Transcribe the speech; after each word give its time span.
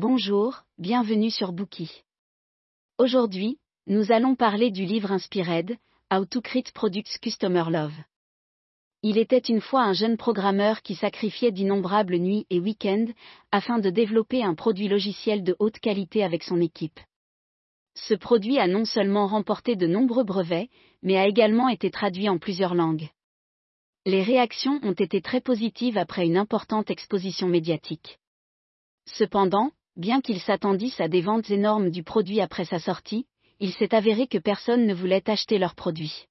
Bonjour, 0.00 0.62
bienvenue 0.78 1.28
sur 1.28 1.50
Bookie. 1.50 2.04
Aujourd'hui, 2.98 3.58
nous 3.88 4.12
allons 4.12 4.36
parler 4.36 4.70
du 4.70 4.84
livre 4.84 5.10
Inspired, 5.10 5.76
How 6.12 6.24
to 6.24 6.40
Create 6.40 6.70
Products 6.70 7.18
Customer 7.20 7.64
Love. 7.68 7.96
Il 9.02 9.18
était 9.18 9.38
une 9.40 9.60
fois 9.60 9.82
un 9.82 9.94
jeune 9.94 10.16
programmeur 10.16 10.82
qui 10.82 10.94
sacrifiait 10.94 11.50
d'innombrables 11.50 12.16
nuits 12.18 12.46
et 12.48 12.60
week-ends 12.60 13.06
afin 13.50 13.80
de 13.80 13.90
développer 13.90 14.44
un 14.44 14.54
produit 14.54 14.86
logiciel 14.86 15.42
de 15.42 15.56
haute 15.58 15.80
qualité 15.80 16.22
avec 16.22 16.44
son 16.44 16.60
équipe. 16.60 17.00
Ce 17.94 18.14
produit 18.14 18.60
a 18.60 18.68
non 18.68 18.84
seulement 18.84 19.26
remporté 19.26 19.74
de 19.74 19.88
nombreux 19.88 20.22
brevets, 20.22 20.70
mais 21.02 21.18
a 21.18 21.26
également 21.26 21.68
été 21.68 21.90
traduit 21.90 22.28
en 22.28 22.38
plusieurs 22.38 22.76
langues. 22.76 23.08
Les 24.06 24.22
réactions 24.22 24.78
ont 24.84 24.92
été 24.92 25.20
très 25.20 25.40
positives 25.40 25.98
après 25.98 26.24
une 26.24 26.36
importante 26.36 26.88
exposition 26.88 27.48
médiatique. 27.48 28.20
Cependant, 29.06 29.72
bien 29.98 30.20
qu'ils 30.20 30.40
s'attendissent 30.40 31.00
à 31.00 31.08
des 31.08 31.20
ventes 31.20 31.50
énormes 31.50 31.90
du 31.90 32.02
produit 32.02 32.40
après 32.40 32.64
sa 32.64 32.78
sortie, 32.78 33.26
il 33.60 33.72
s'est 33.72 33.94
avéré 33.94 34.28
que 34.28 34.38
personne 34.38 34.86
ne 34.86 34.94
voulait 34.94 35.28
acheter 35.28 35.58
leur 35.58 35.74
produit. 35.74 36.26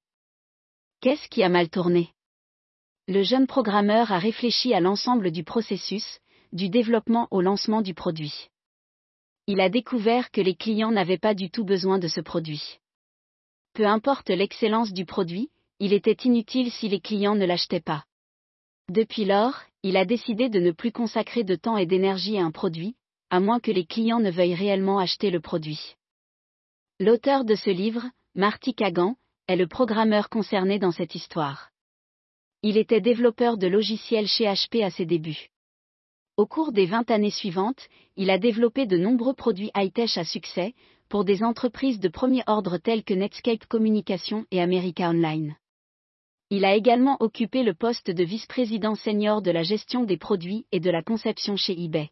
Qu'est-ce 1.00 1.28
qui 1.28 1.42
a 1.42 1.48
mal 1.48 1.68
tourné? 1.68 2.08
Le 3.06 3.22
jeune 3.22 3.46
programmeur 3.46 4.10
a 4.10 4.18
réfléchi 4.18 4.74
à 4.74 4.80
l'ensemble 4.80 5.30
du 5.30 5.44
processus, 5.44 6.18
du 6.52 6.70
développement 6.70 7.28
au 7.30 7.42
lancement 7.42 7.82
du 7.82 7.94
produit. 7.94 8.48
Il 9.46 9.60
a 9.60 9.68
découvert 9.68 10.30
que 10.30 10.40
les 10.40 10.54
clients 10.54 10.90
n'avaient 10.90 11.18
pas 11.18 11.34
du 11.34 11.50
tout 11.50 11.64
besoin 11.64 11.98
de 11.98 12.08
ce 12.08 12.20
produit. 12.20 12.78
Peu 13.74 13.86
importe 13.86 14.30
l'excellence 14.30 14.92
du 14.92 15.04
produit, 15.04 15.50
il 15.78 15.92
était 15.92 16.16
inutile 16.24 16.70
si 16.70 16.88
les 16.88 17.00
clients 17.00 17.36
ne 17.36 17.46
l'achetaient 17.46 17.80
pas. 17.80 18.04
Depuis 18.88 19.24
lors, 19.24 19.54
il 19.82 19.96
a 19.96 20.04
décidé 20.04 20.48
de 20.48 20.58
ne 20.58 20.70
plus 20.70 20.92
consacrer 20.92 21.44
de 21.44 21.54
temps 21.54 21.76
et 21.76 21.86
d'énergie 21.86 22.38
à 22.38 22.44
un 22.44 22.50
produit, 22.50 22.96
à 23.30 23.40
moins 23.40 23.60
que 23.60 23.70
les 23.70 23.84
clients 23.84 24.20
ne 24.20 24.30
veuillent 24.30 24.54
réellement 24.54 24.98
acheter 24.98 25.30
le 25.30 25.40
produit. 25.40 25.96
L'auteur 27.00 27.44
de 27.44 27.54
ce 27.54 27.70
livre, 27.70 28.04
Marty 28.34 28.74
Kagan, 28.74 29.16
est 29.46 29.56
le 29.56 29.66
programmeur 29.66 30.28
concerné 30.28 30.78
dans 30.78 30.92
cette 30.92 31.14
histoire. 31.14 31.70
Il 32.62 32.76
était 32.76 33.00
développeur 33.00 33.56
de 33.56 33.66
logiciels 33.66 34.26
chez 34.26 34.44
HP 34.44 34.84
à 34.84 34.90
ses 34.90 35.06
débuts. 35.06 35.48
Au 36.36 36.46
cours 36.46 36.72
des 36.72 36.86
20 36.86 37.10
années 37.10 37.30
suivantes, 37.30 37.88
il 38.16 38.30
a 38.30 38.38
développé 38.38 38.86
de 38.86 38.96
nombreux 38.96 39.34
produits 39.34 39.70
high-tech 39.76 40.16
à 40.18 40.24
succès, 40.24 40.74
pour 41.08 41.24
des 41.24 41.42
entreprises 41.42 42.00
de 42.00 42.08
premier 42.08 42.42
ordre 42.46 42.78
telles 42.78 43.04
que 43.04 43.14
Netscape 43.14 43.66
Communication 43.66 44.44
et 44.50 44.60
America 44.60 45.08
Online. 45.08 45.56
Il 46.50 46.64
a 46.64 46.74
également 46.74 47.16
occupé 47.20 47.62
le 47.62 47.74
poste 47.74 48.10
de 48.10 48.24
vice-président 48.24 48.94
senior 48.94 49.42
de 49.42 49.50
la 49.50 49.62
gestion 49.62 50.04
des 50.04 50.16
produits 50.16 50.66
et 50.72 50.80
de 50.80 50.90
la 50.90 51.02
conception 51.02 51.56
chez 51.56 51.78
eBay. 51.80 52.10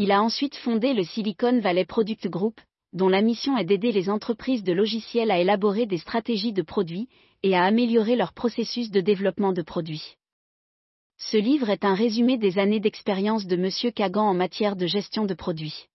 Il 0.00 0.12
a 0.12 0.22
ensuite 0.22 0.54
fondé 0.54 0.94
le 0.94 1.02
Silicon 1.02 1.58
Valley 1.58 1.84
Product 1.84 2.28
Group, 2.28 2.60
dont 2.92 3.08
la 3.08 3.20
mission 3.20 3.58
est 3.58 3.64
d'aider 3.64 3.90
les 3.90 4.08
entreprises 4.08 4.62
de 4.62 4.72
logiciels 4.72 5.32
à 5.32 5.40
élaborer 5.40 5.86
des 5.86 5.98
stratégies 5.98 6.52
de 6.52 6.62
produits 6.62 7.08
et 7.42 7.56
à 7.56 7.64
améliorer 7.64 8.14
leur 8.14 8.32
processus 8.32 8.92
de 8.92 9.00
développement 9.00 9.52
de 9.52 9.62
produits. 9.62 10.14
Ce 11.18 11.36
livre 11.36 11.68
est 11.68 11.84
un 11.84 11.94
résumé 11.94 12.38
des 12.38 12.60
années 12.60 12.78
d'expérience 12.78 13.46
de 13.46 13.56
M. 13.56 13.92
Kagan 13.92 14.22
en 14.22 14.34
matière 14.34 14.76
de 14.76 14.86
gestion 14.86 15.24
de 15.24 15.34
produits. 15.34 15.86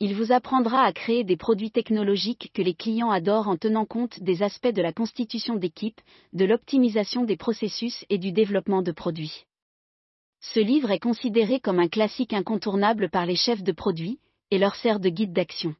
Il 0.00 0.14
vous 0.14 0.32
apprendra 0.32 0.82
à 0.82 0.92
créer 0.94 1.22
des 1.22 1.36
produits 1.36 1.70
technologiques 1.70 2.50
que 2.54 2.62
les 2.62 2.74
clients 2.74 3.10
adorent 3.10 3.48
en 3.48 3.58
tenant 3.58 3.84
compte 3.84 4.22
des 4.22 4.42
aspects 4.42 4.72
de 4.72 4.80
la 4.80 4.94
constitution 4.94 5.56
d'équipe, 5.56 6.00
de 6.32 6.46
l'optimisation 6.46 7.24
des 7.24 7.36
processus 7.36 8.06
et 8.08 8.16
du 8.16 8.32
développement 8.32 8.80
de 8.80 8.90
produits. 8.90 9.44
Ce 10.42 10.60
livre 10.60 10.90
est 10.90 10.98
considéré 10.98 11.60
comme 11.60 11.78
un 11.78 11.88
classique 11.88 12.32
incontournable 12.32 13.08
par 13.08 13.26
les 13.26 13.36
chefs 13.36 13.62
de 13.62 13.72
produits, 13.72 14.18
et 14.50 14.58
leur 14.58 14.74
sert 14.74 15.00
de 15.00 15.08
guide 15.08 15.32
d'action. 15.32 15.74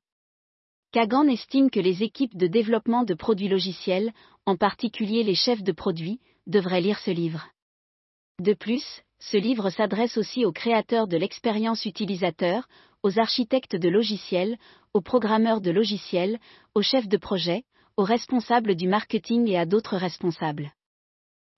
Kagan 0.92 1.26
estime 1.26 1.68
que 1.68 1.80
les 1.80 2.02
équipes 2.02 2.36
de 2.36 2.46
développement 2.46 3.02
de 3.02 3.14
produits 3.14 3.48
logiciels, 3.48 4.12
en 4.46 4.56
particulier 4.56 5.24
les 5.24 5.34
chefs 5.34 5.62
de 5.62 5.72
produits, 5.72 6.20
devraient 6.46 6.80
lire 6.80 6.98
ce 7.00 7.10
livre. 7.10 7.48
De 8.40 8.54
plus, 8.54 9.02
ce 9.18 9.36
livre 9.36 9.70
s'adresse 9.70 10.16
aussi 10.16 10.44
aux 10.44 10.52
créateurs 10.52 11.08
de 11.08 11.16
l'expérience 11.16 11.84
utilisateur, 11.84 12.68
aux 13.02 13.18
architectes 13.18 13.76
de 13.76 13.88
logiciels, 13.88 14.58
aux 14.94 15.00
programmeurs 15.00 15.60
de 15.60 15.70
logiciels, 15.70 16.38
aux 16.74 16.82
chefs 16.82 17.08
de 17.08 17.16
projet, 17.16 17.64
aux 17.96 18.04
responsables 18.04 18.74
du 18.74 18.86
marketing 18.86 19.48
et 19.48 19.58
à 19.58 19.66
d'autres 19.66 19.96
responsables. 19.96 20.72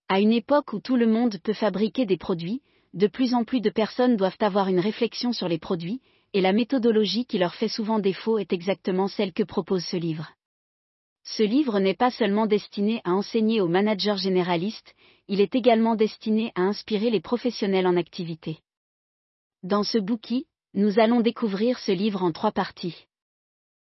À 0.09 0.21
une 0.21 0.33
époque 0.33 0.73
où 0.73 0.81
tout 0.81 0.97
le 0.97 1.06
monde 1.06 1.39
peut 1.43 1.53
fabriquer 1.53 2.06
des 2.06 2.19
produits, 2.19 2.62
de 2.94 3.09
plus 3.09 3.34
en 3.34 3.44
plus 3.44 3.60
de 3.60 3.71
personnes 3.71 4.16
doivent 4.16 4.38
avoir 4.41 4.69
une 4.69 4.81
réflexion 4.81 5.32
sur 5.32 5.49
les 5.49 5.59
produits, 5.59 6.00
et 6.32 6.41
la 6.41 6.53
méthodologie 6.53 7.27
qui 7.27 7.38
leur 7.38 7.55
fait 7.55 7.69
souvent 7.69 7.99
défaut 7.99 8.38
est 8.38 8.53
exactement 8.53 9.09
celle 9.09 9.32
que 9.32 9.43
propose 9.43 9.84
ce 9.84 9.97
livre. 9.97 10.32
Ce 11.25 11.43
livre 11.43 11.81
n'est 11.81 11.94
pas 11.94 12.10
seulement 12.10 12.47
destiné 12.47 13.00
à 13.05 13.12
enseigner 13.12 13.60
aux 13.60 13.69
managers 13.69 14.16
généralistes, 14.16 14.94
il 15.27 15.41
est 15.41 15.55
également 15.55 15.97
destiné 15.97 16.53
à 16.55 16.62
inspirer 16.62 17.10
les 17.10 17.21
professionnels 17.21 17.87
en 17.87 17.97
activité. 17.97 18.59
Dans 19.62 19.82
ce 19.82 19.99
bouquin, 19.99 20.41
nous 20.75 20.99
allons 20.99 21.21
découvrir 21.21 21.78
ce 21.78 21.93
livre 21.93 22.22
en 22.22 22.31
trois 22.31 22.53
parties. 22.53 23.06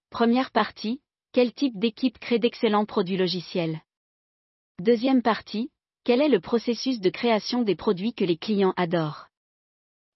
Première 0.09 0.51
partie, 0.51 1.01
quel 1.33 1.53
type 1.53 1.77
d'équipe 1.79 2.19
crée 2.19 2.39
d'excellents 2.39 2.85
produits 2.85 3.17
logiciels? 3.17 3.81
Deuxième 4.79 5.21
partie, 5.21 5.71
quel 6.05 6.21
est 6.21 6.29
le 6.29 6.39
processus 6.39 6.99
de 6.99 7.09
création 7.09 7.63
des 7.63 7.75
produits 7.75 8.13
que 8.13 8.23
les 8.23 8.37
clients 8.37 8.75
adorent? 8.77 9.25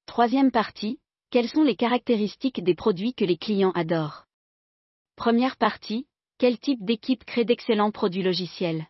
Troisième 0.06 0.52
partie, 0.52 1.00
quelles 1.32 1.50
sont 1.50 1.64
les 1.64 1.76
caractéristiques 1.76 2.64
des 2.64 2.76
produits 2.76 3.16
que 3.16 3.26
les 3.26 3.38
clients 3.38 3.72
adorent? 3.72 4.26
Première 5.16 5.58
partie, 5.58 6.06
quel 6.38 6.60
type 6.60 6.86
d'équipe 6.86 7.26
crée 7.26 7.44
d'excellents 7.44 7.90
produits 7.90 8.22
logiciels? 8.22 8.86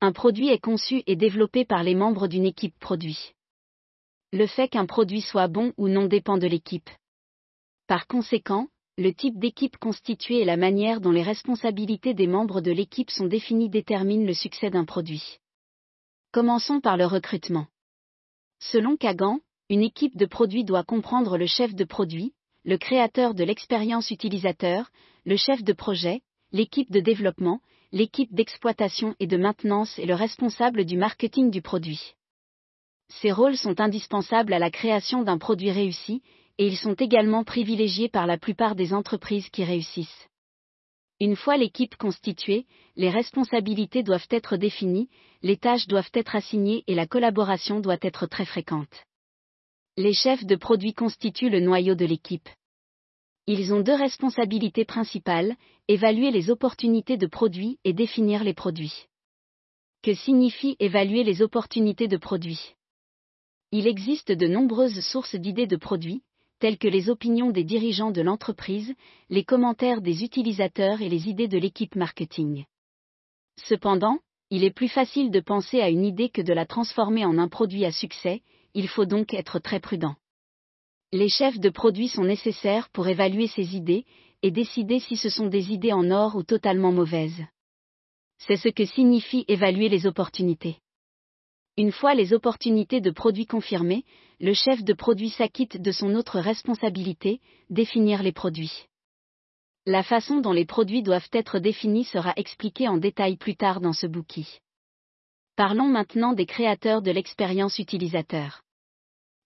Un 0.00 0.12
produit 0.12 0.48
est 0.48 0.64
conçu 0.64 1.02
et 1.06 1.14
développé 1.14 1.66
par 1.66 1.82
les 1.82 1.94
membres 1.94 2.26
d'une 2.26 2.46
équipe 2.46 2.78
produit. 2.78 3.34
Le 4.32 4.46
fait 4.46 4.68
qu'un 4.68 4.86
produit 4.86 5.20
soit 5.20 5.48
bon 5.48 5.74
ou 5.76 5.88
non 5.88 6.06
dépend 6.06 6.38
de 6.38 6.46
l'équipe. 6.46 6.88
Par 7.86 8.06
conséquent, 8.06 8.68
le 8.96 9.12
type 9.12 9.38
d'équipe 9.38 9.76
constituée 9.76 10.40
et 10.40 10.46
la 10.46 10.56
manière 10.56 11.02
dont 11.02 11.12
les 11.12 11.22
responsabilités 11.22 12.14
des 12.14 12.26
membres 12.26 12.62
de 12.62 12.72
l'équipe 12.72 13.10
sont 13.10 13.26
définies 13.26 13.68
déterminent 13.68 14.24
le 14.24 14.34
succès 14.34 14.70
d'un 14.70 14.86
produit. 14.86 15.38
Commençons 16.30 16.80
par 16.80 16.98
le 16.98 17.06
recrutement. 17.06 17.68
Selon 18.60 18.98
Kagan, 18.98 19.40
une 19.70 19.82
équipe 19.82 20.14
de 20.14 20.26
produits 20.26 20.64
doit 20.64 20.84
comprendre 20.84 21.38
le 21.38 21.46
chef 21.46 21.74
de 21.74 21.84
produit, 21.84 22.34
le 22.66 22.76
créateur 22.76 23.32
de 23.32 23.44
l'expérience 23.44 24.10
utilisateur, 24.10 24.90
le 25.24 25.36
chef 25.36 25.64
de 25.64 25.72
projet, 25.72 26.20
l'équipe 26.52 26.90
de 26.90 27.00
développement, 27.00 27.60
l'équipe 27.92 28.34
d'exploitation 28.34 29.14
et 29.20 29.26
de 29.26 29.38
maintenance 29.38 29.98
et 29.98 30.04
le 30.04 30.14
responsable 30.14 30.84
du 30.84 30.98
marketing 30.98 31.50
du 31.50 31.62
produit. 31.62 32.12
Ces 33.08 33.32
rôles 33.32 33.56
sont 33.56 33.80
indispensables 33.80 34.52
à 34.52 34.58
la 34.58 34.70
création 34.70 35.22
d'un 35.22 35.38
produit 35.38 35.70
réussi, 35.70 36.20
et 36.58 36.66
ils 36.66 36.76
sont 36.76 36.94
également 36.94 37.42
privilégiés 37.42 38.10
par 38.10 38.26
la 38.26 38.36
plupart 38.36 38.74
des 38.74 38.92
entreprises 38.92 39.48
qui 39.48 39.64
réussissent. 39.64 40.28
Une 41.20 41.34
fois 41.34 41.56
l'équipe 41.56 41.96
constituée, 41.96 42.64
les 42.94 43.10
responsabilités 43.10 44.04
doivent 44.04 44.28
être 44.30 44.56
définies, 44.56 45.08
les 45.42 45.56
tâches 45.56 45.88
doivent 45.88 46.10
être 46.14 46.36
assignées 46.36 46.84
et 46.86 46.94
la 46.94 47.08
collaboration 47.08 47.80
doit 47.80 47.98
être 48.02 48.26
très 48.26 48.44
fréquente. 48.44 49.04
Les 49.96 50.12
chefs 50.12 50.44
de 50.44 50.54
produits 50.54 50.94
constituent 50.94 51.50
le 51.50 51.58
noyau 51.58 51.96
de 51.96 52.04
l'équipe. 52.04 52.48
Ils 53.48 53.72
ont 53.74 53.80
deux 53.80 53.96
responsabilités 53.96 54.84
principales, 54.84 55.56
évaluer 55.88 56.30
les 56.30 56.50
opportunités 56.50 57.16
de 57.16 57.26
produits 57.26 57.78
et 57.82 57.92
définir 57.92 58.44
les 58.44 58.54
produits. 58.54 59.06
Que 60.02 60.14
signifie 60.14 60.76
évaluer 60.78 61.24
les 61.24 61.42
opportunités 61.42 62.06
de 62.06 62.16
produits? 62.16 62.74
Il 63.72 63.88
existe 63.88 64.30
de 64.30 64.46
nombreuses 64.46 65.00
sources 65.00 65.34
d'idées 65.34 65.66
de 65.66 65.76
produits, 65.76 66.22
telles 66.58 66.78
que 66.78 66.88
les 66.88 67.10
opinions 67.10 67.50
des 67.50 67.64
dirigeants 67.64 68.10
de 68.10 68.22
l'entreprise, 68.22 68.94
les 69.30 69.44
commentaires 69.44 70.00
des 70.00 70.24
utilisateurs 70.24 71.02
et 71.02 71.08
les 71.08 71.28
idées 71.28 71.48
de 71.48 71.58
l'équipe 71.58 71.96
marketing. 71.96 72.64
Cependant, 73.56 74.18
il 74.50 74.64
est 74.64 74.74
plus 74.74 74.88
facile 74.88 75.30
de 75.30 75.40
penser 75.40 75.80
à 75.80 75.90
une 75.90 76.04
idée 76.04 76.30
que 76.30 76.42
de 76.42 76.52
la 76.52 76.66
transformer 76.66 77.24
en 77.24 77.38
un 77.38 77.48
produit 77.48 77.84
à 77.84 77.92
succès, 77.92 78.42
il 78.74 78.88
faut 78.88 79.04
donc 79.04 79.34
être 79.34 79.58
très 79.58 79.80
prudent. 79.80 80.16
Les 81.12 81.28
chefs 81.28 81.58
de 81.58 81.70
produits 81.70 82.08
sont 82.08 82.24
nécessaires 82.24 82.88
pour 82.90 83.08
évaluer 83.08 83.46
ces 83.46 83.76
idées, 83.76 84.04
et 84.42 84.50
décider 84.50 85.00
si 85.00 85.16
ce 85.16 85.28
sont 85.28 85.48
des 85.48 85.72
idées 85.72 85.92
en 85.92 86.10
or 86.10 86.36
ou 86.36 86.42
totalement 86.42 86.92
mauvaises. 86.92 87.44
C'est 88.38 88.56
ce 88.56 88.68
que 88.68 88.84
signifie 88.84 89.44
évaluer 89.48 89.88
les 89.88 90.06
opportunités. 90.06 90.78
Une 91.78 91.92
fois 91.92 92.16
les 92.16 92.32
opportunités 92.32 93.00
de 93.00 93.12
produits 93.12 93.46
confirmées, 93.46 94.04
le 94.40 94.52
chef 94.52 94.82
de 94.82 94.92
produit 94.92 95.30
s'acquitte 95.30 95.80
de 95.80 95.92
son 95.92 96.16
autre 96.16 96.40
responsabilité, 96.40 97.40
définir 97.70 98.24
les 98.24 98.32
produits. 98.32 98.86
La 99.86 100.02
façon 100.02 100.40
dont 100.40 100.50
les 100.50 100.64
produits 100.64 101.04
doivent 101.04 101.28
être 101.32 101.60
définis 101.60 102.02
sera 102.02 102.32
expliquée 102.34 102.88
en 102.88 102.96
détail 102.96 103.36
plus 103.36 103.54
tard 103.54 103.80
dans 103.80 103.92
ce 103.92 104.08
bouquin. 104.08 104.42
Parlons 105.54 105.86
maintenant 105.86 106.32
des 106.32 106.46
créateurs 106.46 107.00
de 107.00 107.12
l'expérience 107.12 107.78
utilisateur. 107.78 108.62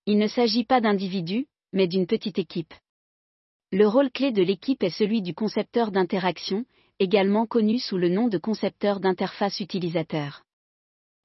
Il 0.06 0.17
ne 0.17 0.26
s'agit 0.26 0.64
pas 0.64 0.81
d'individus, 0.81 1.46
mais 1.75 1.87
d'une 1.87 2.06
petite 2.06 2.38
équipe. 2.38 2.73
Le 3.73 3.87
rôle 3.87 4.11
clé 4.11 4.32
de 4.32 4.43
l'équipe 4.43 4.82
est 4.82 4.88
celui 4.88 5.20
du 5.20 5.34
concepteur 5.34 5.93
d'interaction, 5.93 6.64
également 6.99 7.44
connu 7.44 7.79
sous 7.79 7.99
le 7.99 8.08
nom 8.08 8.29
de 8.29 8.38
concepteur 8.38 9.00
d'interface 9.00 9.61
utilisateur. 9.61 10.44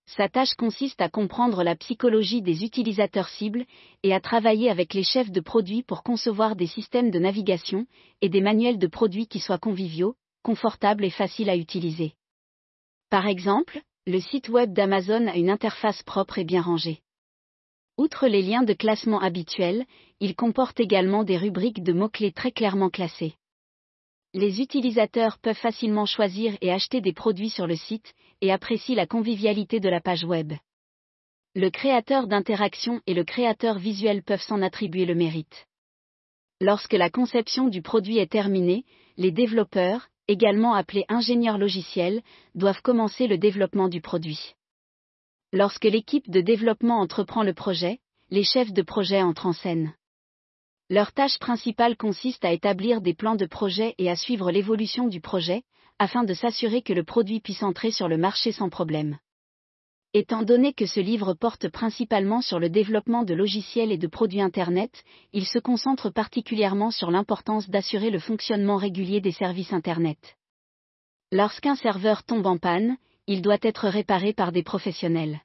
Sa 0.08 0.30
tâche 0.30 0.54
consiste 0.56 1.02
à 1.02 1.10
comprendre 1.10 1.64
la 1.64 1.76
psychologie 1.76 2.42
des 2.42 2.64
utilisateurs 2.64 3.28
cibles 3.28 3.66
et 4.04 4.14
à 4.14 4.22
travailler 4.22 4.70
avec 4.70 4.94
les 4.94 5.04
chefs 5.04 5.32
de 5.32 5.42
produits 5.42 5.84
pour 5.84 6.02
concevoir 6.02 6.56
des 6.56 6.66
systèmes 6.66 7.12
de 7.12 7.20
navigation 7.20 7.86
et 8.22 8.30
des 8.30 8.40
manuels 8.40 8.80
de 8.80 8.88
produits 8.88 9.28
qui 9.28 9.40
soient 9.40 9.58
conviviaux, 9.58 10.16
confortables 10.44 11.04
et 11.04 11.10
faciles 11.10 11.50
à 11.50 11.58
utiliser. 11.58 12.14
Par 13.10 13.28
exemple, 13.28 13.82
le 14.06 14.22
site 14.22 14.48
web 14.48 14.72
d'Amazon 14.72 15.28
a 15.28 15.36
une 15.36 15.50
interface 15.50 16.02
propre 16.04 16.38
et 16.38 16.46
bien 16.46 16.62
rangée. 16.62 17.02
Outre 17.98 18.28
les 18.28 18.42
liens 18.42 18.64
de 18.64 18.74
classement 18.74 19.20
habituels, 19.20 19.86
il 20.22 20.36
comporte 20.36 20.80
également 20.80 21.26
des 21.26 21.38
rubriques 21.38 21.84
de 21.84 21.92
mots-clés 21.92 22.32
très 22.32 22.52
clairement 22.52 22.90
classés. 22.90 23.36
Les 24.34 24.62
utilisateurs 24.62 25.38
peuvent 25.40 25.58
facilement 25.58 26.06
choisir 26.06 26.58
et 26.62 26.72
acheter 26.72 27.02
des 27.02 27.14
produits 27.14 27.50
sur 27.50 27.68
le 27.68 27.76
site, 27.76 28.14
et 28.42 28.52
apprécient 28.52 28.96
la 28.96 29.08
convivialité 29.08 29.80
de 29.80 29.90
la 29.90 30.02
page 30.02 30.24
web. 30.24 30.54
Le 31.56 31.70
créateur 31.70 32.28
d'interaction 32.28 33.02
et 33.08 33.14
le 33.14 33.24
créateur 33.24 33.80
visuel 33.80 34.22
peuvent 34.22 34.42
s'en 34.42 34.62
attribuer 34.62 35.06
le 35.06 35.16
mérite. 35.16 35.66
Lorsque 36.60 36.94
la 36.94 37.10
conception 37.10 37.68
du 37.68 37.82
produit 37.82 38.18
est 38.18 38.32
terminée, 38.32 38.84
les 39.16 39.32
développeurs, 39.32 40.08
également 40.28 40.74
appelés 40.74 41.06
ingénieurs 41.08 41.58
logiciels, 41.58 42.22
doivent 42.54 42.82
commencer 42.82 43.28
le 43.28 43.38
développement 43.38 43.90
du 43.90 44.02
produit. 44.02 44.56
Lorsque 45.54 45.86
l'équipe 45.86 46.30
de 46.30 46.42
développement 46.42 47.00
entreprend 47.00 47.44
le 47.44 47.54
projet, 47.54 48.00
les 48.30 48.44
chefs 48.44 48.74
de 48.74 48.82
projet 48.82 49.22
entrent 49.22 49.48
en 49.48 49.54
scène. 49.54 49.94
Leur 50.90 51.12
tâche 51.12 51.38
principale 51.38 51.98
consiste 51.98 52.46
à 52.46 52.54
établir 52.54 53.02
des 53.02 53.14
plans 53.14 53.36
de 53.36 53.46
projet 53.46 53.94
et 53.98 54.10
à 54.10 54.16
suivre 54.16 54.52
l'évolution 54.52 55.08
du 55.08 55.20
projet, 55.20 55.64
afin 56.00 56.24
de 56.24 56.34
s'assurer 56.34 56.82
que 56.82 56.94
le 56.94 57.04
produit 57.04 57.42
puisse 57.42 57.62
entrer 57.62 57.92
sur 57.92 58.08
le 58.08 58.18
marché 58.18 58.54
sans 58.54 58.70
problème. 58.70 59.18
Étant 60.14 60.44
donné 60.44 60.72
que 60.72 60.86
ce 60.86 61.02
livre 61.02 61.34
porte 61.34 61.68
principalement 61.68 62.42
sur 62.42 62.58
le 62.58 62.70
développement 62.70 63.24
de 63.24 63.34
logiciels 63.34 63.92
et 63.92 63.98
de 63.98 64.08
produits 64.08 64.40
Internet, 64.40 65.04
il 65.34 65.46
se 65.46 65.60
concentre 65.60 66.10
particulièrement 66.10 66.92
sur 66.92 67.12
l'importance 67.12 67.70
d'assurer 67.70 68.10
le 68.10 68.20
fonctionnement 68.20 68.78
régulier 68.78 69.20
des 69.20 69.34
services 69.34 69.74
Internet. 69.74 70.38
Lorsqu'un 71.34 71.76
serveur 71.76 72.24
tombe 72.24 72.46
en 72.46 72.58
panne, 72.58 72.96
il 73.28 73.42
doit 73.42 73.58
être 73.62 73.90
réparé 73.90 74.32
par 74.32 74.54
des 74.54 74.64
professionnels. 74.64 75.42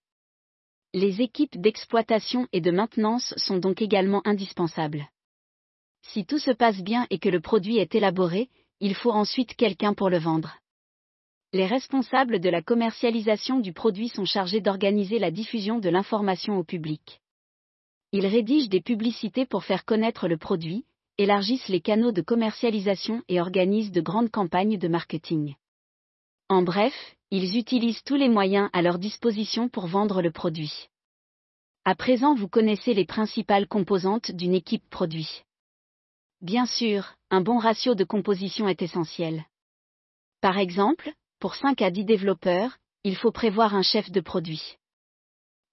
Les 0.94 1.20
équipes 1.20 1.60
d'exploitation 1.60 2.46
et 2.52 2.60
de 2.60 2.70
maintenance 2.70 3.34
sont 3.36 3.58
donc 3.58 3.82
également 3.82 4.22
indispensables. 4.24 5.08
Si 6.02 6.24
tout 6.26 6.38
se 6.38 6.50
passe 6.50 6.82
bien 6.82 7.06
et 7.10 7.18
que 7.18 7.28
le 7.28 7.40
produit 7.40 7.78
est 7.78 7.94
élaboré, 7.94 8.48
il 8.80 8.94
faut 8.94 9.12
ensuite 9.12 9.54
quelqu'un 9.54 9.94
pour 9.94 10.10
le 10.10 10.18
vendre. 10.18 10.56
Les 11.52 11.66
responsables 11.66 12.40
de 12.40 12.48
la 12.48 12.62
commercialisation 12.62 13.60
du 13.60 13.72
produit 13.72 14.08
sont 14.08 14.24
chargés 14.24 14.60
d'organiser 14.60 15.18
la 15.18 15.30
diffusion 15.30 15.78
de 15.78 15.88
l'information 15.88 16.58
au 16.58 16.64
public. 16.64 17.20
Ils 18.12 18.26
rédigent 18.26 18.68
des 18.68 18.80
publicités 18.80 19.46
pour 19.46 19.64
faire 19.64 19.84
connaître 19.84 20.28
le 20.28 20.38
produit, 20.38 20.84
élargissent 21.18 21.68
les 21.68 21.80
canaux 21.80 22.12
de 22.12 22.22
commercialisation 22.22 23.22
et 23.28 23.40
organisent 23.40 23.92
de 23.92 24.00
grandes 24.00 24.30
campagnes 24.30 24.78
de 24.78 24.88
marketing. 24.88 25.54
En 26.48 26.62
bref, 26.62 26.94
ils 27.30 27.56
utilisent 27.56 28.02
tous 28.02 28.16
les 28.16 28.28
moyens 28.28 28.68
à 28.72 28.82
leur 28.82 28.98
disposition 28.98 29.68
pour 29.68 29.86
vendre 29.86 30.20
le 30.22 30.30
produit. 30.30 30.88
À 31.84 31.94
présent, 31.94 32.34
vous 32.34 32.48
connaissez 32.48 32.94
les 32.94 33.06
principales 33.06 33.66
composantes 33.66 34.30
d'une 34.30 34.54
équipe 34.54 34.88
produit. 34.90 35.42
Bien 36.42 36.66
sûr, 36.66 37.14
un 37.30 37.40
bon 37.40 37.58
ratio 37.58 37.94
de 37.94 38.02
composition 38.02 38.66
est 38.66 38.82
essentiel. 38.82 39.44
Par 40.40 40.58
exemple, 40.58 41.12
pour 41.38 41.54
5 41.54 41.80
à 41.82 41.92
10 41.92 42.04
développeurs, 42.04 42.78
il 43.04 43.14
faut 43.14 43.30
prévoir 43.30 43.76
un 43.76 43.82
chef 43.82 44.10
de 44.10 44.20
produit. 44.20 44.76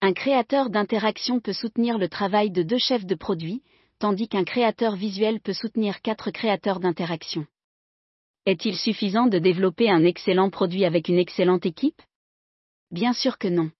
Un 0.01 0.13
créateur 0.13 0.69
d'interaction 0.69 1.39
peut 1.39 1.53
soutenir 1.53 1.97
le 1.97 2.07
travail 2.07 2.51
de 2.51 2.61
deux 2.61 2.77
chefs 2.77 3.07
de 3.07 3.15
produit, 3.15 3.63
tandis 3.97 4.27
qu'un 4.27 4.43
créateur 4.43 4.95
visuel 4.95 5.41
peut 5.41 5.53
soutenir 5.53 6.01
quatre 6.01 6.29
créateurs 6.29 6.79
d'interaction. 6.79 7.47
Est-il 8.45 8.77
suffisant 8.77 9.25
de 9.25 9.39
développer 9.39 9.89
un 9.89 10.03
excellent 10.03 10.51
produit 10.51 10.85
avec 10.85 11.07
une 11.07 11.17
excellente 11.17 11.65
équipe? 11.65 12.01
Bien 12.91 13.13
sûr 13.13 13.39
que 13.39 13.47
non. 13.47 13.71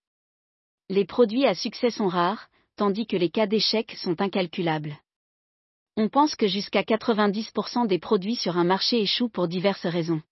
Les 0.88 1.04
produits 1.04 1.46
à 1.46 1.54
succès 1.54 1.90
sont 1.90 2.08
rares, 2.08 2.48
tandis 2.74 3.06
que 3.06 3.16
les 3.16 3.30
cas 3.30 3.46
d'échec 3.46 3.92
sont 3.92 4.20
incalculables. 4.20 4.98
On 5.96 6.08
pense 6.08 6.34
que 6.34 6.46
jusqu'à 6.46 6.82
90% 6.82 7.86
des 7.86 7.98
produits 7.98 8.36
sur 8.36 8.56
un 8.56 8.64
marché 8.64 9.00
échouent 9.00 9.28
pour 9.28 9.48
diverses 9.48 9.86
raisons. 9.86 10.22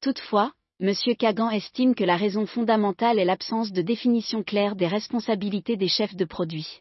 Toutefois, 0.00 0.52
M. 0.80 0.92
Kagan 1.16 1.50
estime 1.50 1.94
que 1.94 2.04
la 2.04 2.16
raison 2.16 2.46
fondamentale 2.46 3.18
est 3.18 3.24
l'absence 3.24 3.70
de 3.70 3.82
définition 3.82 4.42
claire 4.42 4.74
des 4.74 4.88
responsabilités 4.88 5.76
des 5.76 5.88
chefs 5.88 6.16
de 6.16 6.24
produits. 6.24 6.80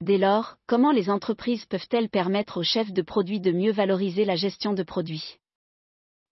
Dès 0.00 0.18
lors, 0.18 0.56
comment 0.66 0.92
les 0.92 1.08
entreprises 1.10 1.64
peuvent-elles 1.64 2.10
permettre 2.10 2.58
aux 2.58 2.62
chefs 2.62 2.92
de 2.92 3.02
produits 3.02 3.40
de 3.40 3.50
mieux 3.50 3.72
valoriser 3.72 4.24
la 4.24 4.36
gestion 4.36 4.74
de 4.74 4.82
produits? 4.82 5.38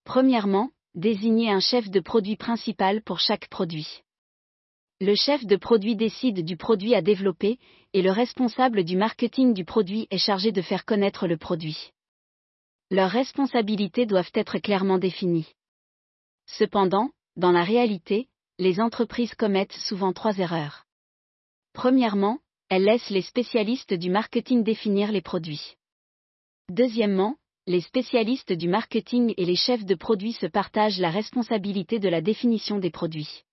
Premièrement, 0.04 0.70
désigner 0.94 1.50
un 1.50 1.60
chef 1.60 1.90
de 1.90 2.00
produit 2.00 2.36
principal 2.36 3.02
pour 3.02 3.20
chaque 3.20 3.48
produit. 3.48 4.02
Le 4.98 5.14
chef 5.14 5.44
de 5.44 5.56
produit 5.56 5.94
décide 5.94 6.42
du 6.42 6.56
produit 6.56 6.94
à 6.94 7.02
développer, 7.02 7.58
et 7.92 8.00
le 8.00 8.10
responsable 8.10 8.82
du 8.82 8.96
marketing 8.96 9.52
du 9.52 9.66
produit 9.66 10.06
est 10.10 10.16
chargé 10.16 10.52
de 10.52 10.62
faire 10.62 10.86
connaître 10.86 11.26
le 11.26 11.36
produit. 11.36 11.90
Leurs 12.90 13.10
responsabilités 13.10 14.06
doivent 14.06 14.30
être 14.32 14.58
clairement 14.58 14.96
définies. 14.96 15.52
Cependant, 16.46 17.10
dans 17.36 17.52
la 17.52 17.62
réalité, 17.62 18.28
les 18.58 18.80
entreprises 18.80 19.34
commettent 19.34 19.74
souvent 19.74 20.14
trois 20.14 20.38
erreurs. 20.38 20.86
Premièrement, 21.74 22.38
elles 22.70 22.84
laissent 22.84 23.10
les 23.10 23.20
spécialistes 23.20 23.92
du 23.92 24.08
marketing 24.08 24.64
définir 24.64 25.12
les 25.12 25.20
produits. 25.20 25.74
Deuxièmement, 26.70 27.36
les 27.66 27.82
spécialistes 27.82 28.54
du 28.54 28.68
marketing 28.68 29.34
et 29.36 29.44
les 29.44 29.56
chefs 29.56 29.84
de 29.84 29.94
produits 29.94 30.32
se 30.32 30.46
partagent 30.46 31.00
la 31.00 31.10
responsabilité 31.10 31.98
de 31.98 32.08
la 32.08 32.22
définition 32.22 32.78
des 32.78 32.90
produits. 32.90 33.44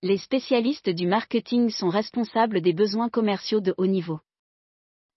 Les 0.00 0.18
spécialistes 0.18 0.90
du 0.90 1.08
marketing 1.08 1.70
sont 1.70 1.88
responsables 1.88 2.60
des 2.60 2.72
besoins 2.72 3.08
commerciaux 3.08 3.60
de 3.60 3.74
haut 3.78 3.88
niveau. 3.88 4.20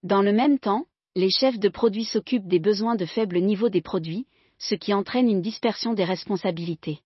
Dans 0.01 0.24
le 0.24 0.33
même 0.33 0.57
temps, 0.57 0.88
les 1.16 1.30
chefs 1.30 1.60
de 1.60 1.69
produits 1.69 2.06
s'occupent 2.06 2.48
des 2.48 2.57
besoins 2.57 2.95
de 2.95 3.06
faible 3.06 3.42
niveau 3.42 3.69
des 3.69 3.83
produits, 3.83 4.26
ce 4.57 4.73
qui 4.73 4.95
entraîne 4.95 5.30
une 5.30 5.44
dispersion 5.44 5.94
des 5.94 6.04
responsabilités. 6.04 7.02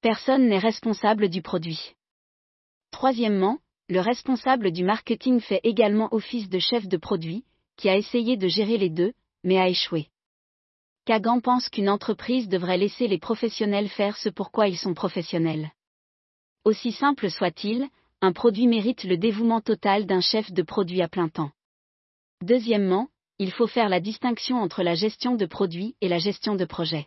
Personne 0.00 0.46
n'est 0.46 0.60
responsable 0.60 1.28
du 1.28 1.42
produit. 1.42 1.96
Troisièmement, 2.92 3.58
le 3.88 3.98
responsable 3.98 4.70
du 4.70 4.84
marketing 4.84 5.40
fait 5.40 5.60
également 5.64 6.14
office 6.14 6.48
de 6.48 6.60
chef 6.60 6.86
de 6.86 6.96
produit, 6.98 7.44
qui 7.76 7.88
a 7.88 7.96
essayé 7.96 8.36
de 8.36 8.46
gérer 8.46 8.78
les 8.78 8.90
deux, 8.90 9.12
mais 9.42 9.58
a 9.58 9.68
échoué. 9.68 10.06
Kagan 11.04 11.40
pense 11.40 11.68
qu'une 11.68 11.88
entreprise 11.88 12.48
devrait 12.48 12.78
laisser 12.78 13.08
les 13.08 13.18
professionnels 13.18 13.88
faire 13.88 14.16
ce 14.16 14.28
pourquoi 14.28 14.68
ils 14.68 14.78
sont 14.78 14.94
professionnels. 14.94 15.72
Aussi 16.66 16.90
simple 16.90 17.30
soit-il, 17.30 17.88
un 18.20 18.32
produit 18.32 18.66
mérite 18.66 19.04
le 19.04 19.16
dévouement 19.16 19.60
total 19.60 20.04
d'un 20.04 20.20
chef 20.20 20.50
de 20.50 20.62
produit 20.62 21.00
à 21.00 21.06
plein 21.06 21.28
temps. 21.28 21.52
Deuxièmement, 22.42 23.06
il 23.38 23.52
faut 23.52 23.68
faire 23.68 23.88
la 23.88 24.00
distinction 24.00 24.56
entre 24.56 24.82
la 24.82 24.96
gestion 24.96 25.36
de 25.36 25.46
produit 25.46 25.94
et 26.00 26.08
la 26.08 26.18
gestion 26.18 26.56
de 26.56 26.64
projet. 26.64 27.06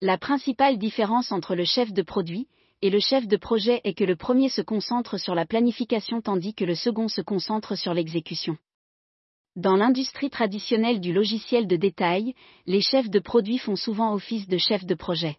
La 0.00 0.16
principale 0.16 0.78
différence 0.78 1.32
entre 1.32 1.56
le 1.56 1.64
chef 1.64 1.92
de 1.92 2.02
produit 2.02 2.46
et 2.82 2.90
le 2.90 3.00
chef 3.00 3.26
de 3.26 3.36
projet 3.36 3.80
est 3.82 3.94
que 3.94 4.04
le 4.04 4.14
premier 4.14 4.48
se 4.48 4.62
concentre 4.62 5.18
sur 5.18 5.34
la 5.34 5.44
planification 5.44 6.20
tandis 6.20 6.54
que 6.54 6.64
le 6.64 6.76
second 6.76 7.08
se 7.08 7.20
concentre 7.20 7.76
sur 7.76 7.94
l'exécution. 7.94 8.56
Dans 9.56 9.74
l'industrie 9.74 10.30
traditionnelle 10.30 11.00
du 11.00 11.12
logiciel 11.12 11.66
de 11.66 11.74
détail, 11.74 12.36
les 12.66 12.80
chefs 12.80 13.10
de 13.10 13.18
produits 13.18 13.58
font 13.58 13.74
souvent 13.74 14.14
office 14.14 14.46
de 14.46 14.56
chefs 14.56 14.86
de 14.86 14.94
projet. 14.94 15.38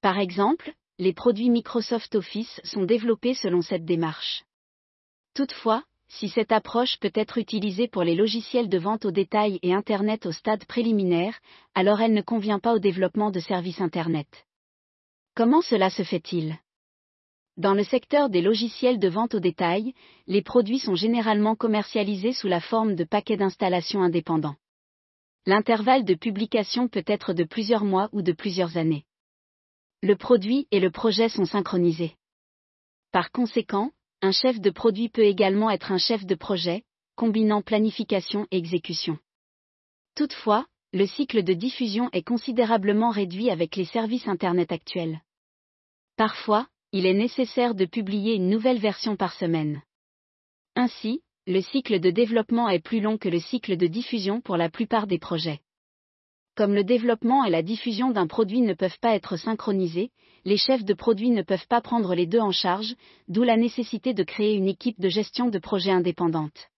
Par 0.00 0.20
exemple, 0.20 0.74
les 1.00 1.14
produits 1.14 1.48
Microsoft 1.48 2.14
Office 2.14 2.60
sont 2.62 2.84
développés 2.84 3.32
selon 3.32 3.62
cette 3.62 3.86
démarche. 3.86 4.44
Toutefois, 5.34 5.82
si 6.08 6.28
cette 6.28 6.52
approche 6.52 6.98
peut 6.98 7.12
être 7.14 7.38
utilisée 7.38 7.88
pour 7.88 8.02
les 8.02 8.14
logiciels 8.14 8.68
de 8.68 8.76
vente 8.76 9.06
au 9.06 9.10
détail 9.10 9.58
et 9.62 9.72
Internet 9.72 10.26
au 10.26 10.32
stade 10.32 10.66
préliminaire, 10.66 11.40
alors 11.74 12.02
elle 12.02 12.12
ne 12.12 12.20
convient 12.20 12.58
pas 12.58 12.74
au 12.74 12.78
développement 12.78 13.30
de 13.30 13.40
services 13.40 13.80
Internet. 13.80 14.44
Comment 15.34 15.62
cela 15.62 15.88
se 15.88 16.02
fait-il? 16.02 16.58
Dans 17.56 17.72
le 17.72 17.84
secteur 17.84 18.28
des 18.28 18.42
logiciels 18.42 18.98
de 18.98 19.08
vente 19.08 19.34
au 19.34 19.40
détail, 19.40 19.94
les 20.26 20.42
produits 20.42 20.80
sont 20.80 20.96
généralement 20.96 21.56
commercialisés 21.56 22.34
sous 22.34 22.48
la 22.48 22.60
forme 22.60 22.94
de 22.94 23.04
paquets 23.04 23.38
d'installation 23.38 24.02
indépendants. 24.02 24.56
L'intervalle 25.46 26.04
de 26.04 26.14
publication 26.14 26.88
peut 26.88 27.04
être 27.06 27.32
de 27.32 27.44
plusieurs 27.44 27.84
mois 27.84 28.10
ou 28.12 28.20
de 28.20 28.32
plusieurs 28.32 28.76
années. 28.76 29.06
Le 30.02 30.16
produit 30.16 30.66
et 30.70 30.80
le 30.80 30.90
projet 30.90 31.28
sont 31.28 31.44
synchronisés. 31.44 32.16
Par 33.12 33.30
conséquent, 33.32 33.90
un 34.22 34.32
chef 34.32 34.58
de 34.58 34.70
produit 34.70 35.10
peut 35.10 35.24
également 35.24 35.70
être 35.70 35.92
un 35.92 35.98
chef 35.98 36.24
de 36.24 36.34
projet, 36.34 36.84
combinant 37.16 37.60
planification 37.60 38.46
et 38.50 38.56
exécution. 38.56 39.18
Toutefois, 40.14 40.66
le 40.94 41.06
cycle 41.06 41.42
de 41.42 41.52
diffusion 41.52 42.08
est 42.12 42.22
considérablement 42.22 43.10
réduit 43.10 43.50
avec 43.50 43.76
les 43.76 43.84
services 43.84 44.26
Internet 44.26 44.72
actuels. 44.72 45.20
Parfois, 46.16 46.66
il 46.92 47.04
est 47.04 47.14
nécessaire 47.14 47.74
de 47.74 47.84
publier 47.84 48.34
une 48.34 48.48
nouvelle 48.48 48.78
version 48.78 49.16
par 49.16 49.34
semaine. 49.34 49.82
Ainsi, 50.76 51.22
le 51.46 51.60
cycle 51.60 52.00
de 52.00 52.10
développement 52.10 52.70
est 52.70 52.80
plus 52.80 53.00
long 53.00 53.18
que 53.18 53.28
le 53.28 53.38
cycle 53.38 53.76
de 53.76 53.86
diffusion 53.86 54.40
pour 54.40 54.56
la 54.56 54.70
plupart 54.70 55.06
des 55.06 55.18
projets. 55.18 55.60
Comme 56.60 56.74
le 56.74 56.84
développement 56.84 57.42
et 57.46 57.50
la 57.50 57.62
diffusion 57.62 58.10
d'un 58.10 58.26
produit 58.26 58.60
ne 58.60 58.74
peuvent 58.74 58.98
pas 59.00 59.14
être 59.14 59.38
synchronisés, 59.38 60.10
les 60.44 60.58
chefs 60.58 60.84
de 60.84 60.92
produits 60.92 61.30
ne 61.30 61.40
peuvent 61.40 61.66
pas 61.66 61.80
prendre 61.80 62.14
les 62.14 62.26
deux 62.26 62.38
en 62.38 62.50
charge, 62.50 62.96
d'où 63.28 63.44
la 63.44 63.56
nécessité 63.56 64.12
de 64.12 64.22
créer 64.22 64.56
une 64.56 64.68
équipe 64.68 65.00
de 65.00 65.08
gestion 65.08 65.48
de 65.48 65.58
projets 65.58 65.90
indépendante. 65.90 66.68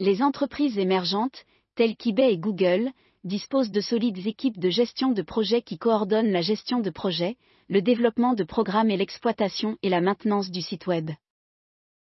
Les 0.00 0.20
entreprises 0.20 0.78
émergentes, 0.78 1.44
telles 1.76 1.94
qu'eBay 1.94 2.32
et 2.32 2.38
Google, 2.38 2.90
disposent 3.22 3.70
de 3.70 3.80
solides 3.80 4.26
équipes 4.26 4.58
de 4.58 4.68
gestion 4.68 5.12
de 5.12 5.22
projets 5.22 5.62
qui 5.62 5.78
coordonnent 5.78 6.32
la 6.32 6.42
gestion 6.42 6.80
de 6.80 6.90
projets, 6.90 7.36
le 7.68 7.80
développement 7.82 8.34
de 8.34 8.42
programmes 8.42 8.90
et 8.90 8.96
l'exploitation 8.96 9.76
et 9.84 9.90
la 9.90 10.00
maintenance 10.00 10.50
du 10.50 10.60
site 10.60 10.88
Web. 10.88 11.12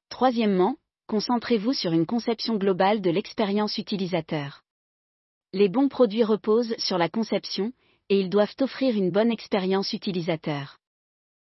Troisièmement, 0.09 0.77
concentrez-vous 1.05 1.73
sur 1.73 1.91
une 1.91 2.07
conception 2.07 2.55
globale 2.55 3.01
de 3.01 3.11
l'expérience 3.11 3.77
utilisateur. 3.77 4.63
Les 5.53 5.69
bons 5.69 5.87
produits 5.87 6.23
reposent 6.23 6.75
sur 6.77 6.97
la 6.97 7.09
conception, 7.09 7.71
et 8.09 8.19
ils 8.19 8.29
doivent 8.29 8.55
offrir 8.59 8.95
une 8.95 9.11
bonne 9.11 9.31
expérience 9.31 9.93
utilisateur. 9.93 10.79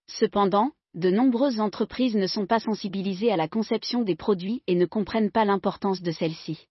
Cependant, 0.08 0.72
de 0.93 1.10
nombreuses 1.10 1.60
entreprises 1.60 2.15
ne 2.15 2.27
sont 2.27 2.48
pas 2.48 2.60
sensibilisées 2.60 3.31
à 3.31 3.38
la 3.38 3.48
conception 3.48 4.01
des 4.01 4.15
produits 4.15 4.63
et 4.67 4.75
ne 4.75 4.86
comprennent 4.86 5.31
pas 5.31 5.46
l'importance 5.46 6.01
de 6.01 6.12
celle-ci. 6.12 6.67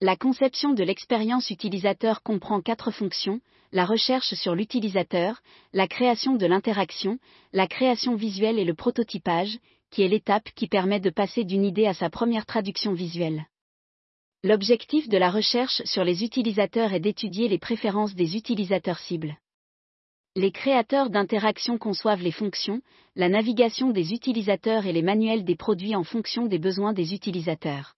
La 0.00 0.16
conception 0.16 0.74
de 0.74 0.82
l'expérience 0.82 1.50
utilisateur 1.50 2.22
comprend 2.22 2.60
quatre 2.60 2.90
fonctions, 2.90 3.40
la 3.72 3.86
recherche 3.86 4.34
sur 4.34 4.54
l'utilisateur, 4.54 5.40
la 5.72 5.88
création 5.88 6.34
de 6.34 6.46
l'interaction, 6.46 7.18
la 7.52 7.66
création 7.66 8.14
visuelle 8.14 8.58
et 8.58 8.64
le 8.64 8.74
prototypage, 8.74 9.58
qui 9.90 10.02
est 10.02 10.08
l'étape 10.08 10.50
qui 10.54 10.68
permet 10.68 11.00
de 11.00 11.10
passer 11.10 11.44
d'une 11.44 11.64
idée 11.64 11.86
à 11.86 11.94
sa 11.94 12.10
première 12.10 12.44
traduction 12.44 12.92
visuelle. 12.92 13.46
L'objectif 14.44 15.08
de 15.08 15.16
la 15.16 15.30
recherche 15.30 15.82
sur 15.86 16.04
les 16.04 16.22
utilisateurs 16.22 16.92
est 16.92 17.00
d'étudier 17.00 17.48
les 17.48 17.58
préférences 17.58 18.14
des 18.14 18.36
utilisateurs 18.36 18.98
cibles. 18.98 19.38
Les 20.36 20.52
créateurs 20.52 21.08
d'interactions 21.08 21.78
conçoivent 21.78 22.20
les 22.20 22.30
fonctions, 22.30 22.82
la 23.16 23.30
navigation 23.30 23.90
des 23.90 24.12
utilisateurs 24.12 24.84
et 24.84 24.92
les 24.92 25.00
manuels 25.00 25.46
des 25.46 25.56
produits 25.56 25.96
en 25.96 26.04
fonction 26.04 26.44
des 26.44 26.58
besoins 26.58 26.92
des 26.92 27.14
utilisateurs. 27.14 27.94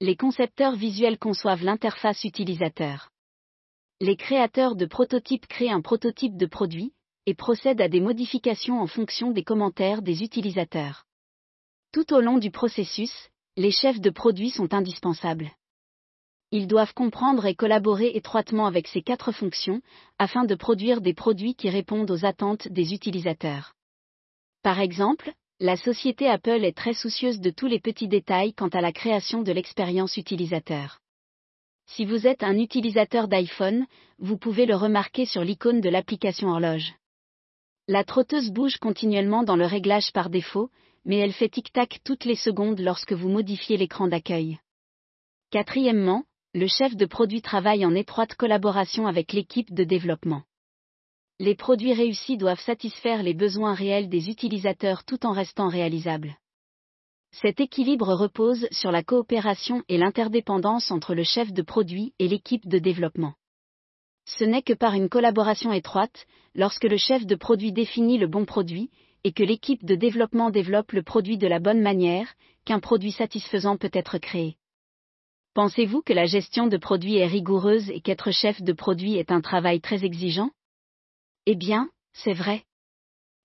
Les 0.00 0.16
concepteurs 0.16 0.76
visuels 0.76 1.18
conçoivent 1.18 1.62
l'interface 1.62 2.24
utilisateur. 2.24 3.10
Les 4.00 4.16
créateurs 4.16 4.76
de 4.76 4.86
prototypes 4.86 5.46
créent 5.46 5.68
un 5.68 5.82
prototype 5.82 6.38
de 6.38 6.46
produit, 6.46 6.94
et 7.26 7.34
procèdent 7.34 7.82
à 7.82 7.88
des 7.90 8.00
modifications 8.00 8.80
en 8.80 8.86
fonction 8.86 9.30
des 9.30 9.44
commentaires 9.44 10.00
des 10.00 10.22
utilisateurs. 10.22 11.04
Tout 11.92 12.14
au 12.14 12.22
long 12.22 12.38
du 12.38 12.50
processus, 12.50 13.28
les 13.60 13.70
chefs 13.70 14.00
de 14.00 14.08
produits 14.08 14.48
sont 14.48 14.72
indispensables. 14.72 15.50
Ils 16.50 16.66
doivent 16.66 16.94
comprendre 16.94 17.44
et 17.44 17.54
collaborer 17.54 18.10
étroitement 18.14 18.64
avec 18.64 18.88
ces 18.88 19.02
quatre 19.02 19.32
fonctions, 19.32 19.82
afin 20.18 20.44
de 20.44 20.54
produire 20.54 21.02
des 21.02 21.12
produits 21.12 21.54
qui 21.54 21.68
répondent 21.68 22.10
aux 22.10 22.24
attentes 22.24 22.68
des 22.68 22.94
utilisateurs. 22.94 23.74
Par 24.62 24.80
exemple, 24.80 25.34
la 25.58 25.76
société 25.76 26.26
Apple 26.26 26.64
est 26.64 26.74
très 26.74 26.94
soucieuse 26.94 27.38
de 27.38 27.50
tous 27.50 27.66
les 27.66 27.80
petits 27.80 28.08
détails 28.08 28.54
quant 28.54 28.68
à 28.68 28.80
la 28.80 28.92
création 28.92 29.42
de 29.42 29.52
l'expérience 29.52 30.16
utilisateur. 30.16 30.98
Si 31.84 32.06
vous 32.06 32.26
êtes 32.26 32.42
un 32.42 32.56
utilisateur 32.56 33.28
d'iPhone, 33.28 33.84
vous 34.18 34.38
pouvez 34.38 34.64
le 34.64 34.74
remarquer 34.74 35.26
sur 35.26 35.44
l'icône 35.44 35.82
de 35.82 35.90
l'application 35.90 36.48
horloge. 36.48 36.94
La 37.88 38.04
trotteuse 38.04 38.52
bouge 38.52 38.78
continuellement 38.78 39.42
dans 39.42 39.56
le 39.56 39.66
réglage 39.66 40.12
par 40.12 40.30
défaut, 40.30 40.70
mais 41.04 41.16
elle 41.16 41.32
fait 41.32 41.48
tic-tac 41.48 42.00
toutes 42.04 42.24
les 42.24 42.36
secondes 42.36 42.80
lorsque 42.80 43.12
vous 43.12 43.28
modifiez 43.28 43.76
l'écran 43.76 44.08
d'accueil. 44.08 44.58
Quatrièmement, 45.50 46.24
le 46.54 46.66
chef 46.66 46.96
de 46.96 47.06
produit 47.06 47.42
travaille 47.42 47.84
en 47.86 47.94
étroite 47.94 48.34
collaboration 48.34 49.06
avec 49.06 49.32
l'équipe 49.32 49.72
de 49.72 49.84
développement. 49.84 50.42
Les 51.38 51.54
produits 51.54 51.94
réussis 51.94 52.36
doivent 52.36 52.60
satisfaire 52.60 53.22
les 53.22 53.34
besoins 53.34 53.74
réels 53.74 54.08
des 54.08 54.28
utilisateurs 54.28 55.04
tout 55.04 55.24
en 55.24 55.32
restant 55.32 55.68
réalisables. 55.68 56.36
Cet 57.32 57.60
équilibre 57.60 58.12
repose 58.12 58.66
sur 58.72 58.90
la 58.90 59.02
coopération 59.02 59.82
et 59.88 59.96
l'interdépendance 59.96 60.90
entre 60.90 61.14
le 61.14 61.22
chef 61.22 61.52
de 61.52 61.62
produit 61.62 62.12
et 62.18 62.28
l'équipe 62.28 62.68
de 62.68 62.78
développement. 62.78 63.34
Ce 64.26 64.44
n'est 64.44 64.62
que 64.62 64.72
par 64.72 64.94
une 64.94 65.08
collaboration 65.08 65.72
étroite, 65.72 66.26
lorsque 66.54 66.84
le 66.84 66.96
chef 66.96 67.24
de 67.26 67.36
produit 67.36 67.72
définit 67.72 68.18
le 68.18 68.26
bon 68.26 68.44
produit, 68.44 68.90
et 69.24 69.32
que 69.32 69.42
l'équipe 69.42 69.84
de 69.84 69.94
développement 69.94 70.50
développe 70.50 70.92
le 70.92 71.02
produit 71.02 71.38
de 71.38 71.46
la 71.46 71.58
bonne 71.58 71.80
manière, 71.80 72.34
qu'un 72.64 72.80
produit 72.80 73.12
satisfaisant 73.12 73.76
peut 73.76 73.90
être 73.92 74.18
créé. 74.18 74.56
Pensez-vous 75.54 76.02
que 76.02 76.12
la 76.12 76.26
gestion 76.26 76.68
de 76.68 76.76
produits 76.76 77.16
est 77.16 77.26
rigoureuse 77.26 77.90
et 77.90 78.00
qu'être 78.00 78.30
chef 78.30 78.62
de 78.62 78.72
produit 78.72 79.16
est 79.16 79.32
un 79.32 79.40
travail 79.40 79.80
très 79.80 80.04
exigeant? 80.04 80.50
Eh 81.46 81.56
bien, 81.56 81.90
c'est 82.12 82.32
vrai. 82.32 82.64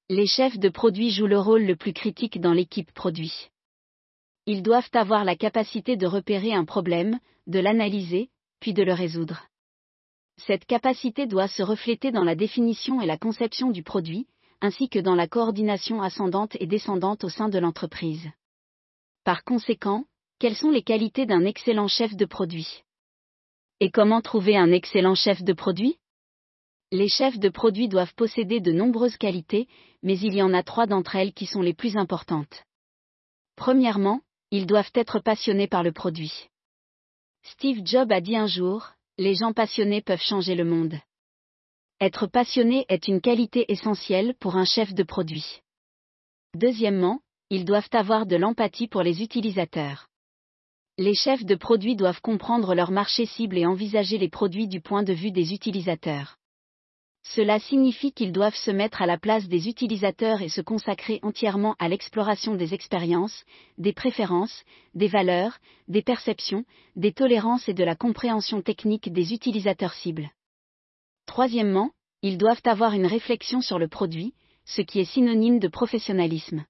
Les 0.09 0.27
chefs 0.27 0.59
de 0.59 0.69
produits 0.69 1.09
jouent 1.09 1.25
le 1.25 1.39
rôle 1.39 1.63
le 1.63 1.75
plus 1.75 1.93
critique 1.93 2.39
dans 2.39 2.53
l'équipe 2.53 2.91
produit. 2.91 3.49
Ils 4.45 4.61
doivent 4.61 4.91
avoir 4.93 5.25
la 5.25 5.35
capacité 5.35 5.97
de 5.97 6.05
repérer 6.05 6.53
un 6.53 6.65
problème, 6.65 7.19
de 7.47 7.59
l'analyser, 7.59 8.29
puis 8.59 8.73
de 8.73 8.83
le 8.83 8.93
résoudre. 8.93 9.47
Cette 10.37 10.65
capacité 10.65 11.25
doit 11.25 11.47
se 11.47 11.63
refléter 11.63 12.11
dans 12.11 12.23
la 12.23 12.35
définition 12.35 13.01
et 13.01 13.07
la 13.07 13.17
conception 13.17 13.71
du 13.71 13.81
produit, 13.81 14.27
ainsi 14.61 14.89
que 14.89 14.99
dans 14.99 15.15
la 15.15 15.27
coordination 15.27 16.01
ascendante 16.01 16.55
et 16.59 16.67
descendante 16.67 17.23
au 17.23 17.29
sein 17.29 17.49
de 17.49 17.59
l'entreprise. 17.59 18.29
Par 19.23 19.43
conséquent, 19.43 20.05
quelles 20.39 20.55
sont 20.55 20.71
les 20.71 20.83
qualités 20.83 21.25
d'un 21.25 21.45
excellent 21.45 21.87
chef 21.87 22.15
de 22.15 22.25
produit? 22.25 22.83
Et 23.79 23.91
comment 23.91 24.21
trouver 24.21 24.57
un 24.57 24.71
excellent 24.71 25.15
chef 25.15 25.43
de 25.43 25.53
produit? 25.53 25.97
Les 26.91 27.09
chefs 27.09 27.39
de 27.39 27.49
produit 27.49 27.87
doivent 27.87 28.13
posséder 28.15 28.59
de 28.59 28.71
nombreuses 28.71 29.17
qualités, 29.17 29.67
mais 30.03 30.17
il 30.19 30.33
y 30.33 30.41
en 30.41 30.53
a 30.53 30.63
trois 30.63 30.85
d'entre 30.85 31.15
elles 31.15 31.33
qui 31.33 31.45
sont 31.45 31.61
les 31.61 31.73
plus 31.73 31.97
importantes. 31.97 32.63
Premièrement, 33.55 34.21
ils 34.51 34.67
doivent 34.67 34.91
être 34.93 35.19
passionnés 35.19 35.67
par 35.67 35.83
le 35.83 35.91
produit. 35.91 36.47
Steve 37.43 37.81
Jobs 37.85 38.11
a 38.11 38.21
dit 38.21 38.35
un 38.35 38.47
jour, 38.47 38.91
les 39.17 39.35
gens 39.35 39.53
passionnés 39.53 40.01
peuvent 40.01 40.21
changer 40.21 40.55
le 40.55 40.65
monde. 40.65 40.95
Être 42.01 42.27
passionné 42.27 42.85
est 42.89 43.07
une 43.07 43.21
qualité 43.21 43.71
essentielle 43.71 44.35
pour 44.41 44.57
un 44.57 44.65
chef 44.65 44.93
de 44.93 45.03
produit. 45.03 45.61
Deuxièmement, 46.53 47.21
ils 47.49 47.63
doivent 47.63 47.89
avoir 47.93 48.25
de 48.25 48.35
l'empathie 48.35 48.89
pour 48.89 49.01
les 49.01 49.21
utilisateurs. 49.21 50.09
Les 50.97 51.13
chefs 51.13 51.45
de 51.45 51.55
produits 51.55 51.95
doivent 51.95 52.19
comprendre 52.19 52.75
leur 52.75 52.91
marché 52.91 53.25
cible 53.25 53.57
et 53.57 53.65
envisager 53.65 54.17
les 54.17 54.27
produits 54.27 54.67
du 54.67 54.81
point 54.81 55.03
de 55.03 55.13
vue 55.13 55.31
des 55.31 55.53
utilisateurs. 55.53 56.35
Cela 57.23 57.59
signifie 57.59 58.11
qu'ils 58.11 58.33
doivent 58.33 58.55
se 58.55 58.71
mettre 58.71 59.01
à 59.01 59.05
la 59.05 59.17
place 59.17 59.47
des 59.47 59.69
utilisateurs 59.69 60.41
et 60.41 60.49
se 60.49 60.61
consacrer 60.61 61.19
entièrement 61.23 61.75
à 61.79 61.87
l'exploration 61.87 62.55
des 62.55 62.73
expériences, 62.73 63.45
des 63.77 63.93
préférences, 63.93 64.63
des 64.95 65.07
valeurs, 65.07 65.59
des 65.87 66.01
perceptions, 66.01 66.65
des 66.97 67.13
tolérances 67.13 67.69
et 67.69 67.73
de 67.73 67.85
la 67.85 67.95
compréhension 67.95 68.61
technique 68.61 69.13
des 69.13 69.33
utilisateurs 69.33 69.93
cibles. 69.93 70.29
Troisièmement, 71.35 71.91
ils 72.21 72.37
doivent 72.37 72.61
avoir 72.63 72.93
une 72.93 73.05
réflexion 73.05 73.59
sur 73.59 73.77
le 73.77 73.89
produit, 73.89 74.33
ce 74.63 74.81
qui 74.81 75.01
est 75.01 75.11
synonyme 75.13 75.59
de 75.59 75.67
professionnalisme. 75.67 76.63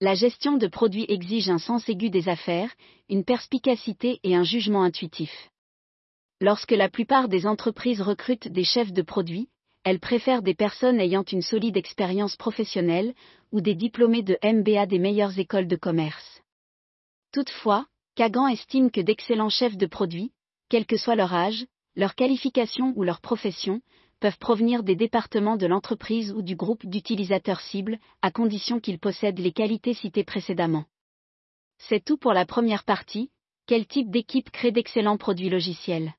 La 0.00 0.14
gestion 0.14 0.56
de 0.56 0.66
produits 0.66 1.04
exige 1.10 1.50
un 1.50 1.58
sens 1.58 1.86
aigu 1.90 2.08
des 2.08 2.30
affaires, 2.30 2.74
une 3.10 3.22
perspicacité 3.22 4.18
et 4.22 4.34
un 4.34 4.44
jugement 4.44 4.82
intuitif. 4.82 5.50
Lorsque 6.40 6.70
la 6.70 6.88
plupart 6.88 7.28
des 7.28 7.46
entreprises 7.46 8.00
recrutent 8.00 8.48
des 8.48 8.64
chefs 8.64 8.94
de 8.94 9.02
produits, 9.02 9.50
elles 9.84 10.00
préfèrent 10.00 10.40
des 10.40 10.54
personnes 10.54 10.98
ayant 10.98 11.24
une 11.24 11.42
solide 11.42 11.76
expérience 11.76 12.34
professionnelle 12.34 13.12
ou 13.52 13.60
des 13.60 13.74
diplômés 13.74 14.22
de 14.22 14.38
MBA 14.42 14.86
des 14.86 14.98
meilleures 14.98 15.38
écoles 15.38 15.68
de 15.68 15.76
commerce. 15.76 16.40
Toutefois, 17.30 17.84
Kagan 18.14 18.48
estime 18.48 18.90
que 18.90 19.02
d'excellents 19.02 19.50
chefs 19.50 19.76
de 19.76 19.84
produits, 19.84 20.32
quel 20.70 20.86
que 20.86 20.96
soit 20.96 21.14
leur 21.14 21.34
âge, 21.34 21.66
leur 21.96 22.14
qualification 22.14 22.92
ou 22.96 23.02
leur 23.02 23.20
profession, 23.20 23.80
peuvent 24.20 24.38
provenir 24.38 24.82
des 24.82 24.96
départements 24.96 25.56
de 25.56 25.66
l'entreprise 25.66 26.32
ou 26.32 26.42
du 26.42 26.56
groupe 26.56 26.86
d'utilisateurs 26.86 27.60
cibles, 27.60 27.98
à 28.22 28.30
condition 28.30 28.80
qu'ils 28.80 28.98
possèdent 28.98 29.38
les 29.38 29.52
qualités 29.52 29.94
citées 29.94 30.24
précédemment. 30.24 30.84
C'est 31.78 32.04
tout 32.04 32.16
pour 32.16 32.32
la 32.32 32.46
première 32.46 32.84
partie, 32.84 33.30
quel 33.66 33.86
type 33.86 34.10
d'équipe 34.10 34.50
crée 34.50 34.72
d'excellents 34.72 35.18
produits 35.18 35.50
logiciels? 35.50 36.14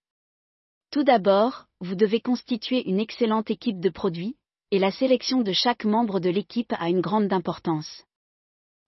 Tout 0.91 1.03
d'abord, 1.03 1.65
vous 1.79 1.95
devez 1.95 2.19
constituer 2.19 2.87
une 2.87 2.99
excellente 2.99 3.49
équipe 3.49 3.79
de 3.79 3.89
produits, 3.89 4.35
et 4.71 4.79
la 4.79 4.91
sélection 4.91 5.41
de 5.41 5.53
chaque 5.53 5.85
membre 5.85 6.19
de 6.19 6.29
l'équipe 6.29 6.73
a 6.77 6.89
une 6.89 7.01
grande 7.01 7.31
importance. 7.31 8.03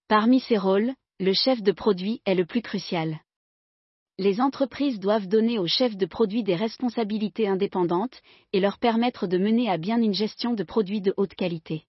Parmi 0.08 0.40
ces 0.40 0.58
rôles, 0.58 0.94
le 1.20 1.34
chef 1.34 1.62
de 1.62 1.72
produit 1.72 2.22
est 2.26 2.36
le 2.36 2.46
plus 2.46 2.62
crucial. 2.62 3.20
Les 4.20 4.42
entreprises 4.42 5.00
doivent 5.00 5.30
donner 5.30 5.60
aux 5.60 5.68
chefs 5.68 5.96
de 5.96 6.06
produits 6.06 6.44
des 6.44 6.58
responsabilités 6.58 7.48
indépendantes 7.48 8.22
et 8.52 8.60
leur 8.60 8.78
permettre 8.78 9.28
de 9.28 9.38
mener 9.38 9.70
à 9.70 9.78
bien 9.78 10.02
une 10.02 10.14
gestion 10.14 10.54
de 10.54 10.64
produits 10.64 11.00
de 11.00 11.14
haute 11.16 11.36
qualité. 11.36 11.86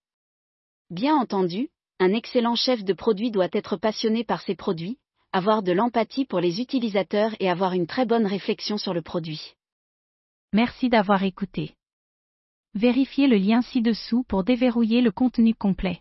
Bien 0.91 1.17
entendu, 1.17 1.71
un 1.99 2.13
excellent 2.13 2.55
chef 2.55 2.85
de 2.85 2.93
produit 2.93 3.33
doit 3.33 3.49
être 3.53 3.77
passionné 3.77 4.23
par 4.23 4.43
ses 4.43 4.55
produits, 4.55 4.99
avoir 5.33 5.65
de 5.65 5.73
l'empathie 5.73 6.25
pour 6.25 6.39
les 6.39 6.61
utilisateurs 6.61 7.35
et 7.41 7.51
avoir 7.51 7.73
une 7.73 7.89
très 7.89 8.07
bonne 8.07 8.27
réflexion 8.27 8.79
sur 8.79 8.95
le 8.95 9.03
produit. 9.03 9.57
Merci 10.53 10.89
d'avoir 10.89 11.25
écouté. 11.25 11.75
Vérifiez 12.75 13.27
le 13.27 13.39
lien 13.39 13.61
ci-dessous 13.61 14.23
pour 14.23 14.45
déverrouiller 14.45 15.01
le 15.01 15.11
contenu 15.11 15.53
complet. 15.53 16.01